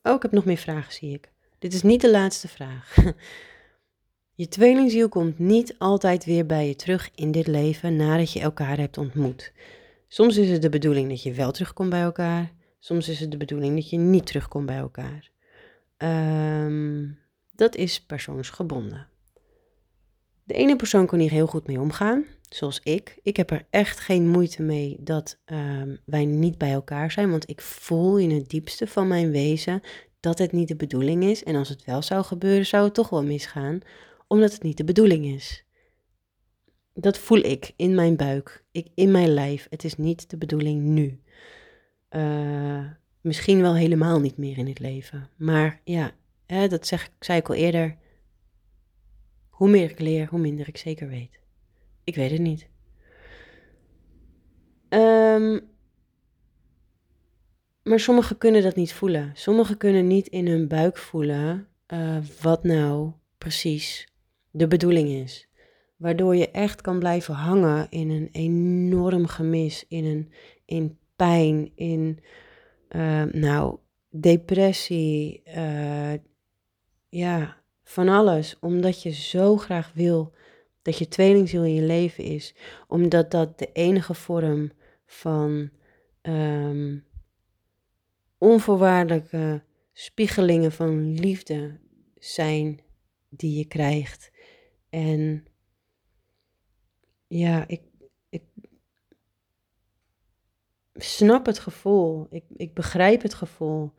[0.03, 1.31] Oh, ik heb nog meer vragen, zie ik.
[1.59, 2.95] Dit is niet de laatste vraag.
[4.41, 8.77] Je tweelingziel komt niet altijd weer bij je terug in dit leven nadat je elkaar
[8.77, 9.51] hebt ontmoet.
[10.07, 12.51] Soms is het de bedoeling dat je wel terugkomt bij elkaar.
[12.79, 15.31] Soms is het de bedoeling dat je niet terugkomt bij elkaar.
[15.97, 17.19] Um,
[17.55, 19.07] dat is persoonsgebonden.
[20.43, 23.19] De ene persoon kan hier heel goed mee omgaan, zoals ik.
[23.23, 27.49] Ik heb er echt geen moeite mee dat um, wij niet bij elkaar zijn, want
[27.49, 29.81] ik voel in het diepste van mijn wezen
[30.19, 31.43] dat het niet de bedoeling is.
[31.43, 33.79] En als het wel zou gebeuren, zou het toch wel misgaan,
[34.27, 35.65] omdat het niet de bedoeling is.
[36.93, 39.67] Dat voel ik in mijn buik, ik, in mijn lijf.
[39.69, 41.21] Het is niet de bedoeling nu.
[42.09, 42.85] Uh,
[43.21, 45.29] misschien wel helemaal niet meer in het leven.
[45.35, 46.11] Maar ja,
[46.45, 47.97] hè, dat zeg, zei ik al eerder.
[49.49, 51.40] Hoe meer ik leer, hoe minder ik zeker weet.
[52.03, 52.69] Ik weet het niet.
[54.89, 55.69] Um,
[57.83, 59.31] maar sommigen kunnen dat niet voelen.
[59.33, 64.13] Sommigen kunnen niet in hun buik voelen uh, wat nou precies
[64.51, 65.49] de bedoeling is.
[65.97, 70.31] Waardoor je echt kan blijven hangen in een enorm gemis, in, een,
[70.65, 72.19] in pijn, in
[72.89, 73.77] uh, nou,
[74.09, 76.13] depressie, uh,
[77.09, 78.57] ja, van alles.
[78.59, 80.33] Omdat je zo graag wil
[80.81, 82.55] dat je tweelingziel in je leven is.
[82.87, 84.71] Omdat dat de enige vorm
[85.05, 85.69] van
[86.21, 87.05] um,
[88.37, 89.63] onvoorwaardelijke
[89.93, 91.79] spiegelingen van liefde
[92.17, 92.79] zijn
[93.29, 94.31] die je krijgt.
[94.89, 95.45] En
[97.27, 97.81] ja, ik,
[98.29, 98.43] ik
[100.93, 102.27] snap het gevoel.
[102.29, 103.93] Ik, ik begrijp het gevoel.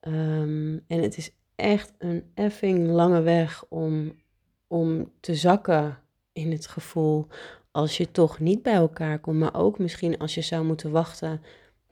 [0.00, 4.22] Um, en het is echt een effing lange weg om,
[4.66, 6.01] om te zakken
[6.32, 7.26] in het gevoel
[7.70, 9.38] als je toch niet bij elkaar komt.
[9.38, 11.42] Maar ook misschien als je zou moeten wachten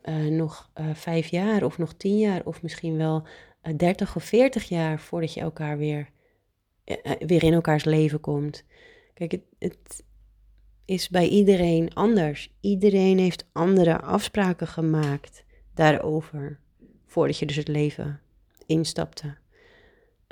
[0.04, 3.22] uh, nog uh, vijf jaar of nog tien jaar of misschien wel
[3.62, 6.10] uh, dertig of veertig jaar voordat je elkaar weer,
[7.18, 8.64] weer in elkaars leven komt.
[9.14, 10.04] Kijk, het, het
[10.84, 12.52] is bij iedereen anders.
[12.60, 16.60] Iedereen heeft andere afspraken gemaakt daarover
[17.06, 18.20] voordat je dus het leven
[18.66, 19.36] instapte.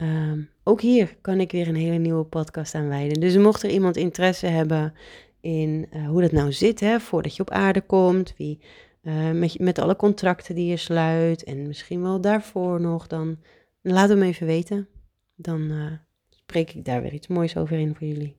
[0.02, 3.20] Um, ook hier kan ik weer een hele nieuwe podcast aan wijden.
[3.20, 4.94] Dus mocht er iemand interesse hebben
[5.40, 8.60] in uh, hoe dat nou zit, hè, voordat je op aarde komt, wie,
[9.02, 13.38] uh, met, alle contracten die je sluit en misschien wel daarvoor nog, dan
[13.80, 14.88] laat hem even weten.
[15.34, 15.92] Dan uh,
[16.28, 18.36] spreek ik daar weer iets moois over in voor jullie.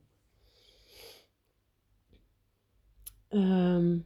[3.28, 4.04] Um,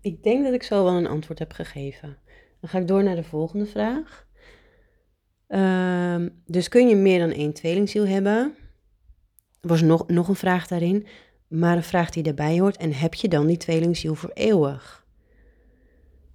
[0.00, 2.18] ik denk dat ik zo wel een antwoord heb gegeven.
[2.60, 4.26] Dan ga ik door naar de volgende vraag.
[5.46, 8.54] Ehm, dus kun je meer dan één tweelingziel hebben?
[9.60, 11.06] Er was nog, nog een vraag daarin,
[11.48, 12.76] maar een vraag die daarbij hoort.
[12.76, 15.06] En heb je dan die tweelingziel voor eeuwig?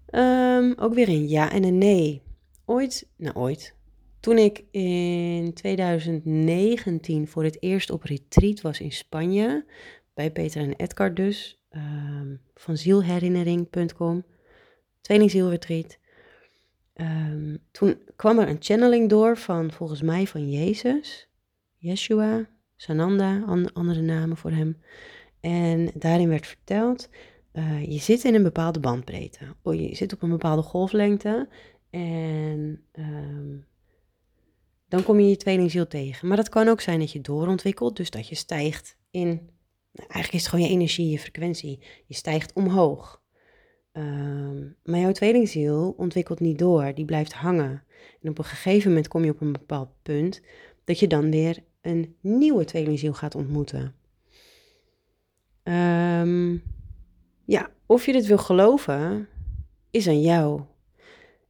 [0.06, 2.22] Ehm, ook weer een ja en een nee.
[2.66, 3.76] Ooit, nou ooit,
[4.20, 9.66] toen ik in 2019 voor het eerst op retreat was in Spanje,
[10.14, 14.26] bij Peter en Edgar dus, um, van zielherinnering.com,
[15.02, 15.99] tweelingzielretreat.
[17.02, 21.30] Um, toen kwam er een channeling door van, volgens mij, van Jezus,
[21.78, 24.82] Yeshua, Sananda, andere namen voor hem.
[25.40, 27.10] En daarin werd verteld,
[27.54, 29.56] uh, je zit in een bepaalde bandbreedte.
[29.62, 31.50] Oh, je zit op een bepaalde golflengte
[31.90, 33.68] en um,
[34.88, 36.28] dan kom je je tweelingziel tegen.
[36.28, 39.28] Maar dat kan ook zijn dat je doorontwikkelt, dus dat je stijgt in,
[39.92, 41.80] nou, eigenlijk is het gewoon je energie, je frequentie.
[42.06, 43.22] Je stijgt omhoog.
[44.00, 47.84] Um, maar jouw tweelingziel ontwikkelt niet door, die blijft hangen.
[48.22, 50.42] En op een gegeven moment kom je op een bepaald punt
[50.84, 53.96] dat je dan weer een nieuwe tweelingziel gaat ontmoeten.
[55.64, 56.64] Um,
[57.46, 59.28] ja, of je dit wil geloven,
[59.92, 60.62] is aan jou.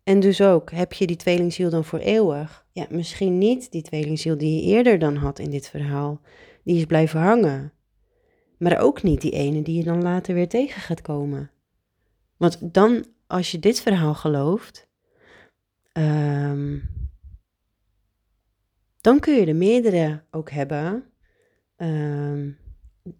[0.03, 2.65] En dus ook, heb je die tweelingziel dan voor eeuwig?
[2.71, 6.21] Ja, misschien niet die tweelingziel die je eerder dan had in dit verhaal.
[6.63, 7.73] Die is blijven hangen.
[8.57, 11.51] Maar ook niet die ene die je dan later weer tegen gaat komen.
[12.39, 14.87] Want dan, als je dit verhaal gelooft,
[15.93, 16.89] um,
[19.01, 21.03] dan kun je er meerdere ook hebben.
[21.77, 22.57] Um,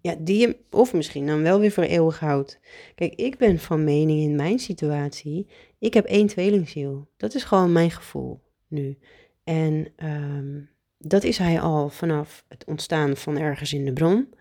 [0.01, 2.59] ja, die je, of misschien dan wel weer voor eeuwig houdt.
[2.95, 5.47] Kijk, ik ben van mening in mijn situatie,
[5.79, 7.09] ik heb één tweelingziel.
[7.17, 8.97] Dat is gewoon mijn gevoel nu.
[9.43, 14.33] En um, dat is hij al vanaf het ontstaan van ergens in de bron.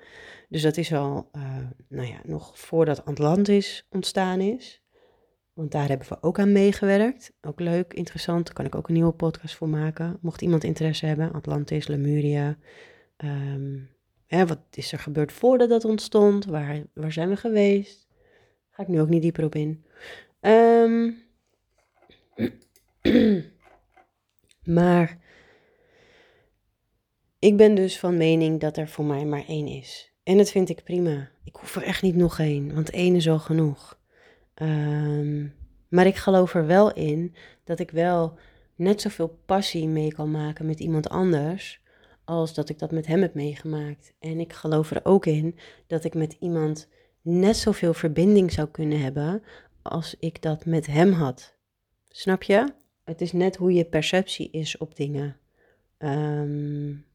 [0.48, 1.56] Dus dat is al, uh,
[1.88, 4.82] nou ja, nog voordat Atlantis ontstaan is.
[5.52, 7.32] Want daar hebben we ook aan meegewerkt.
[7.40, 8.46] Ook leuk, interessant.
[8.46, 10.18] Daar kan ik ook een nieuwe podcast voor maken.
[10.20, 11.32] Mocht iemand interesse hebben.
[11.32, 12.56] Atlantis, Lemuria.
[13.16, 13.90] Um,
[14.26, 16.44] hè, wat is er gebeurd voordat dat ontstond?
[16.44, 18.08] Waar, waar zijn we geweest?
[18.70, 19.84] Ga ik nu ook niet dieper op in.
[20.40, 21.16] Um,
[24.78, 25.18] maar
[27.38, 30.12] ik ben dus van mening dat er voor mij maar één is.
[30.29, 31.29] En dat vind ik prima.
[31.45, 33.99] Ik hoef er echt niet nog één, want één is al genoeg.
[34.62, 35.55] Um,
[35.88, 38.38] maar ik geloof er wel in dat ik wel
[38.75, 41.81] net zoveel passie mee kan maken met iemand anders
[42.25, 44.12] als dat ik dat met hem heb meegemaakt.
[44.19, 46.88] En ik geloof er ook in dat ik met iemand
[47.23, 49.43] net zoveel verbinding zou kunnen hebben
[49.83, 51.55] als ik dat met hem had.
[52.09, 52.73] Snap je?
[53.05, 55.37] Het is net hoe je perceptie is op dingen.
[55.99, 57.07] Um,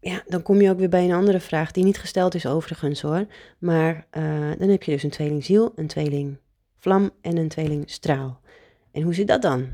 [0.00, 3.00] ja, dan kom je ook weer bij een andere vraag die niet gesteld is overigens
[3.00, 3.26] hoor.
[3.58, 6.36] Maar uh, dan heb je dus een tweeling ziel, een tweeling
[6.76, 8.40] vlam en een tweeling straal.
[8.92, 9.68] En hoe zit dat dan?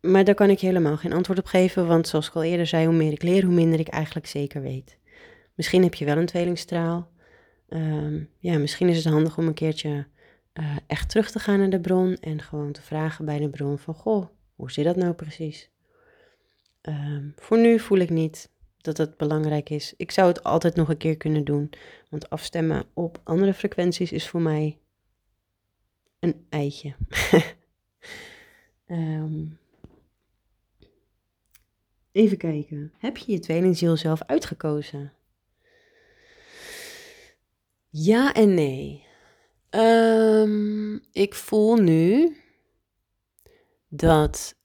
[0.00, 2.86] Maar daar kan ik helemaal geen antwoord op geven, want zoals ik al eerder zei,
[2.86, 4.98] hoe meer ik leer, hoe minder ik eigenlijk zeker weet.
[5.54, 7.10] Misschien heb je wel een tweelingstraal.
[7.68, 10.06] Um, ja, misschien is het handig om een keertje
[10.54, 13.78] uh, echt terug te gaan naar de bron en gewoon te vragen bij de bron
[13.78, 15.70] van, goh, hoe zit dat nou precies?
[16.82, 19.94] Um, voor nu voel ik niet dat het belangrijk is.
[19.96, 21.70] Ik zou het altijd nog een keer kunnen doen,
[22.08, 24.78] want afstemmen op andere frequenties is voor mij
[26.18, 26.94] een eitje.
[28.86, 29.58] um,
[32.12, 32.92] Even kijken.
[32.98, 35.12] Heb je je tweelingziel zelf uitgekozen?
[37.88, 39.06] Ja en nee.
[39.70, 42.36] Um, ik voel nu
[43.88, 44.56] dat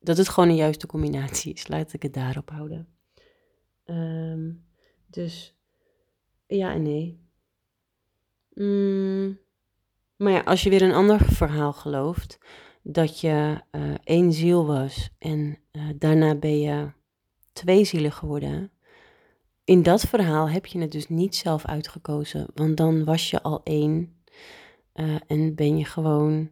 [0.00, 1.68] dat het gewoon een juiste combinatie is.
[1.68, 2.88] Laat ik het daarop houden.
[3.86, 4.64] Um,
[5.06, 5.56] dus
[6.46, 7.20] ja en nee.
[8.54, 9.11] Mm,
[10.22, 12.38] maar ja, als je weer een ander verhaal gelooft,
[12.82, 15.58] dat je uh, één ziel was en
[15.96, 16.92] daarna ben je
[17.52, 18.70] twee zielen geworden.
[19.64, 23.60] In dat verhaal heb je het dus niet zelf uitgekozen, want dan was je al
[23.64, 24.22] één
[24.94, 26.50] uh, en ben je gewoon,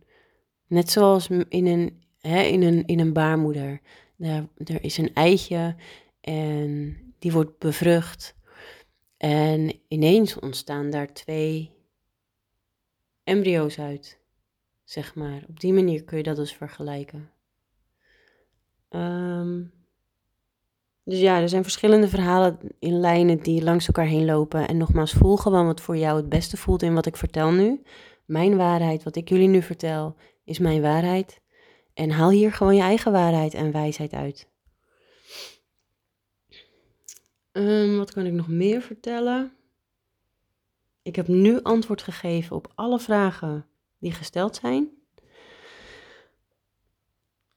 [0.67, 3.81] net zoals in een, hè, in een, in een baarmoeder.
[4.17, 5.77] Daar, er is een eitje
[6.21, 8.39] en die wordt bevrucht.
[9.17, 11.79] En ineens ontstaan daar twee
[13.25, 14.19] embryo's uit,
[14.85, 15.45] zeg maar.
[15.49, 17.31] Op die manier kun je dat dus vergelijken.
[18.91, 19.73] Um,
[21.05, 24.69] Dus ja, er zijn verschillende verhalen in lijnen die langs elkaar heen lopen.
[24.69, 27.83] En nogmaals, voel gewoon wat voor jou het beste voelt in wat ik vertel nu.
[28.25, 31.41] Mijn waarheid, wat ik jullie nu vertel, is mijn waarheid.
[31.95, 34.49] En haal hier gewoon je eigen waarheid en wijsheid uit.
[37.53, 39.53] Um, wat kan ik nog meer vertellen?
[41.11, 43.67] Ik heb nu antwoord gegeven op alle vragen
[43.99, 44.89] die gesteld zijn.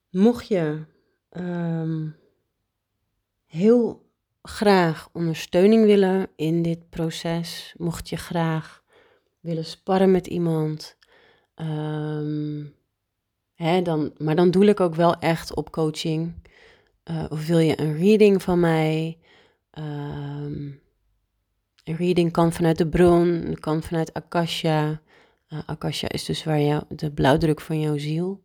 [0.09, 0.85] Mocht je
[1.31, 2.15] um,
[3.45, 4.09] heel
[4.41, 8.83] graag ondersteuning willen in dit proces, mocht je graag
[9.39, 10.97] willen sparren met iemand,
[11.55, 12.75] um,
[13.53, 16.33] hè, dan, maar dan doe ik ook wel echt op coaching.
[17.11, 19.19] Uh, of wil je een reading van mij?
[19.71, 20.81] Een
[21.83, 25.01] reading kan vanuit de bron, kan vanuit Akasha.
[25.49, 28.43] Uh, Akasha is dus waar je, de blauwdruk van jouw ziel.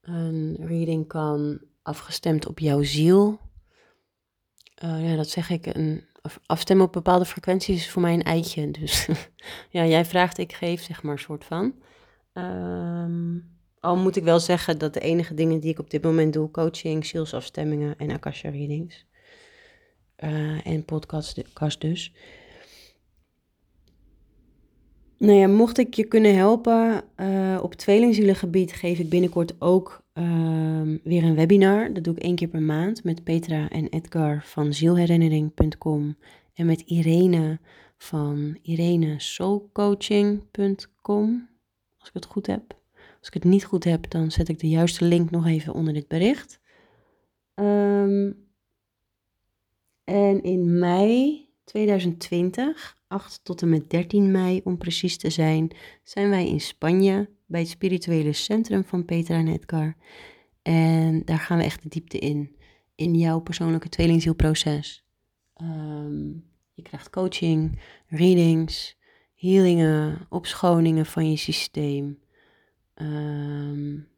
[0.00, 3.38] Een reading kan afgestemd op jouw ziel.
[4.84, 5.66] Uh, ja, dat zeg ik.
[5.66, 6.04] Een,
[6.46, 8.70] afstemmen op bepaalde frequenties is voor mij een eitje.
[8.70, 9.08] Dus
[9.70, 11.74] ja, jij vraagt, ik geef, zeg maar, soort van.
[12.32, 16.32] Um, al moet ik wel zeggen dat de enige dingen die ik op dit moment
[16.32, 19.06] doe, coaching, zielsafstemmingen en Akasha readings.
[20.18, 22.12] Uh, en podcast dus.
[25.18, 30.80] Nou ja, mocht ik je kunnen helpen uh, op tweelingzielengebied geef ik binnenkort ook uh,
[31.02, 31.92] weer een webinar.
[31.92, 36.16] Dat doe ik één keer per maand met Petra en Edgar van zielherinnering.com
[36.54, 37.58] en met Irene
[37.96, 41.48] van irenesoulcoaching.com,
[41.98, 42.76] als ik het goed heb.
[43.18, 45.92] Als ik het niet goed heb, dan zet ik de juiste link nog even onder
[45.92, 46.60] dit bericht.
[47.54, 48.44] Um,
[50.04, 55.70] en in mei 2020 8 tot en met 13 mei om precies te zijn,
[56.02, 59.96] zijn wij in Spanje bij het spirituele centrum van Petra en Edgar.
[60.62, 62.56] En daar gaan we echt de diepte in,
[62.94, 65.04] in jouw persoonlijke tweelingzielproces.
[65.62, 66.44] Um,
[66.74, 68.96] je krijgt coaching, readings,
[69.34, 72.18] healingen, opschoningen van je systeem.
[72.94, 74.08] Um,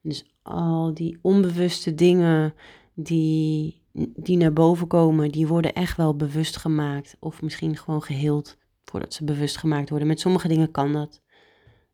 [0.00, 2.54] dus al die onbewuste dingen
[2.94, 7.16] die die naar boven komen, die worden echt wel bewust gemaakt.
[7.20, 10.08] Of misschien gewoon geheeld voordat ze bewust gemaakt worden.
[10.08, 11.22] Met sommige dingen kan dat.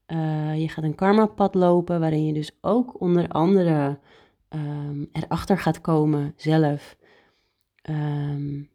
[0.07, 3.99] Uh, je gaat een karma-pad lopen, waarin je dus ook onder andere
[4.49, 6.97] um, erachter gaat komen zelf.
[7.91, 8.69] Um,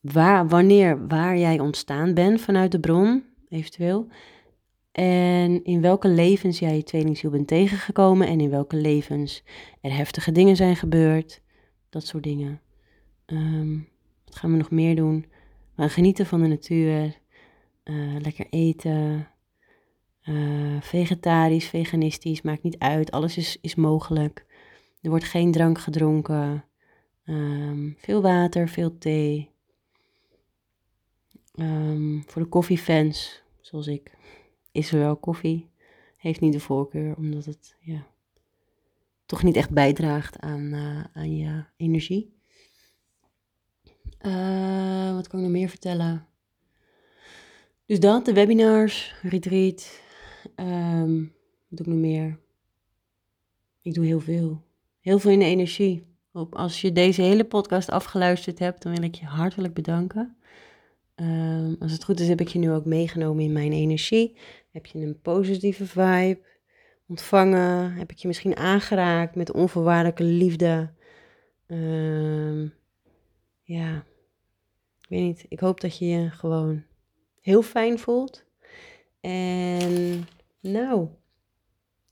[0.00, 4.06] waar, wanneer, waar jij ontstaan bent vanuit de bron, eventueel.
[4.92, 9.42] En in welke levens jij je tweelingziel bent tegengekomen en in welke levens
[9.80, 11.40] er heftige dingen zijn gebeurd.
[11.98, 12.60] Dat soort dingen.
[13.26, 13.88] Um,
[14.24, 15.26] wat gaan we nog meer doen?
[15.74, 17.18] We genieten van de natuur.
[17.84, 19.28] Uh, lekker eten.
[20.24, 23.10] Uh, vegetarisch, veganistisch, maakt niet uit.
[23.10, 24.46] Alles is, is mogelijk.
[25.02, 26.64] Er wordt geen drank gedronken.
[27.24, 29.50] Um, veel water, veel thee.
[31.54, 34.16] Um, voor de koffiefans, zoals ik,
[34.72, 35.70] is er wel koffie.
[36.16, 38.06] Heeft niet de voorkeur, omdat het ja,
[39.28, 42.36] toch niet echt bijdraagt aan, uh, aan je energie.
[44.26, 46.26] Uh, wat kan ik nog meer vertellen?
[47.86, 50.00] Dus dat, de webinars, retreat.
[50.56, 51.32] Um,
[51.68, 52.38] wat doe ik nog meer?
[53.82, 54.62] Ik doe heel veel.
[55.00, 56.06] Heel veel in de energie.
[56.32, 60.36] Op, als je deze hele podcast afgeluisterd hebt, dan wil ik je hartelijk bedanken.
[61.16, 64.36] Um, als het goed is, heb ik je nu ook meegenomen in mijn energie.
[64.70, 66.38] Heb je een positieve vibe
[67.08, 67.92] ontvangen?
[67.92, 70.90] Heb ik je misschien aangeraakt met onvoorwaardelijke liefde?
[71.66, 72.74] Um,
[73.62, 73.96] ja,
[75.00, 75.44] ik weet niet.
[75.48, 76.82] Ik hoop dat je je gewoon
[77.40, 78.44] heel fijn voelt.
[79.20, 80.26] En
[80.60, 81.08] nou,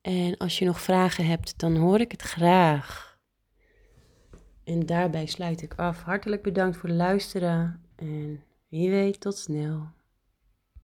[0.00, 3.09] En als je nog vragen hebt, dan hoor ik het graag.
[4.70, 6.02] En daarbij sluit ik af.
[6.02, 9.88] Hartelijk bedankt voor het luisteren en wie weet tot snel.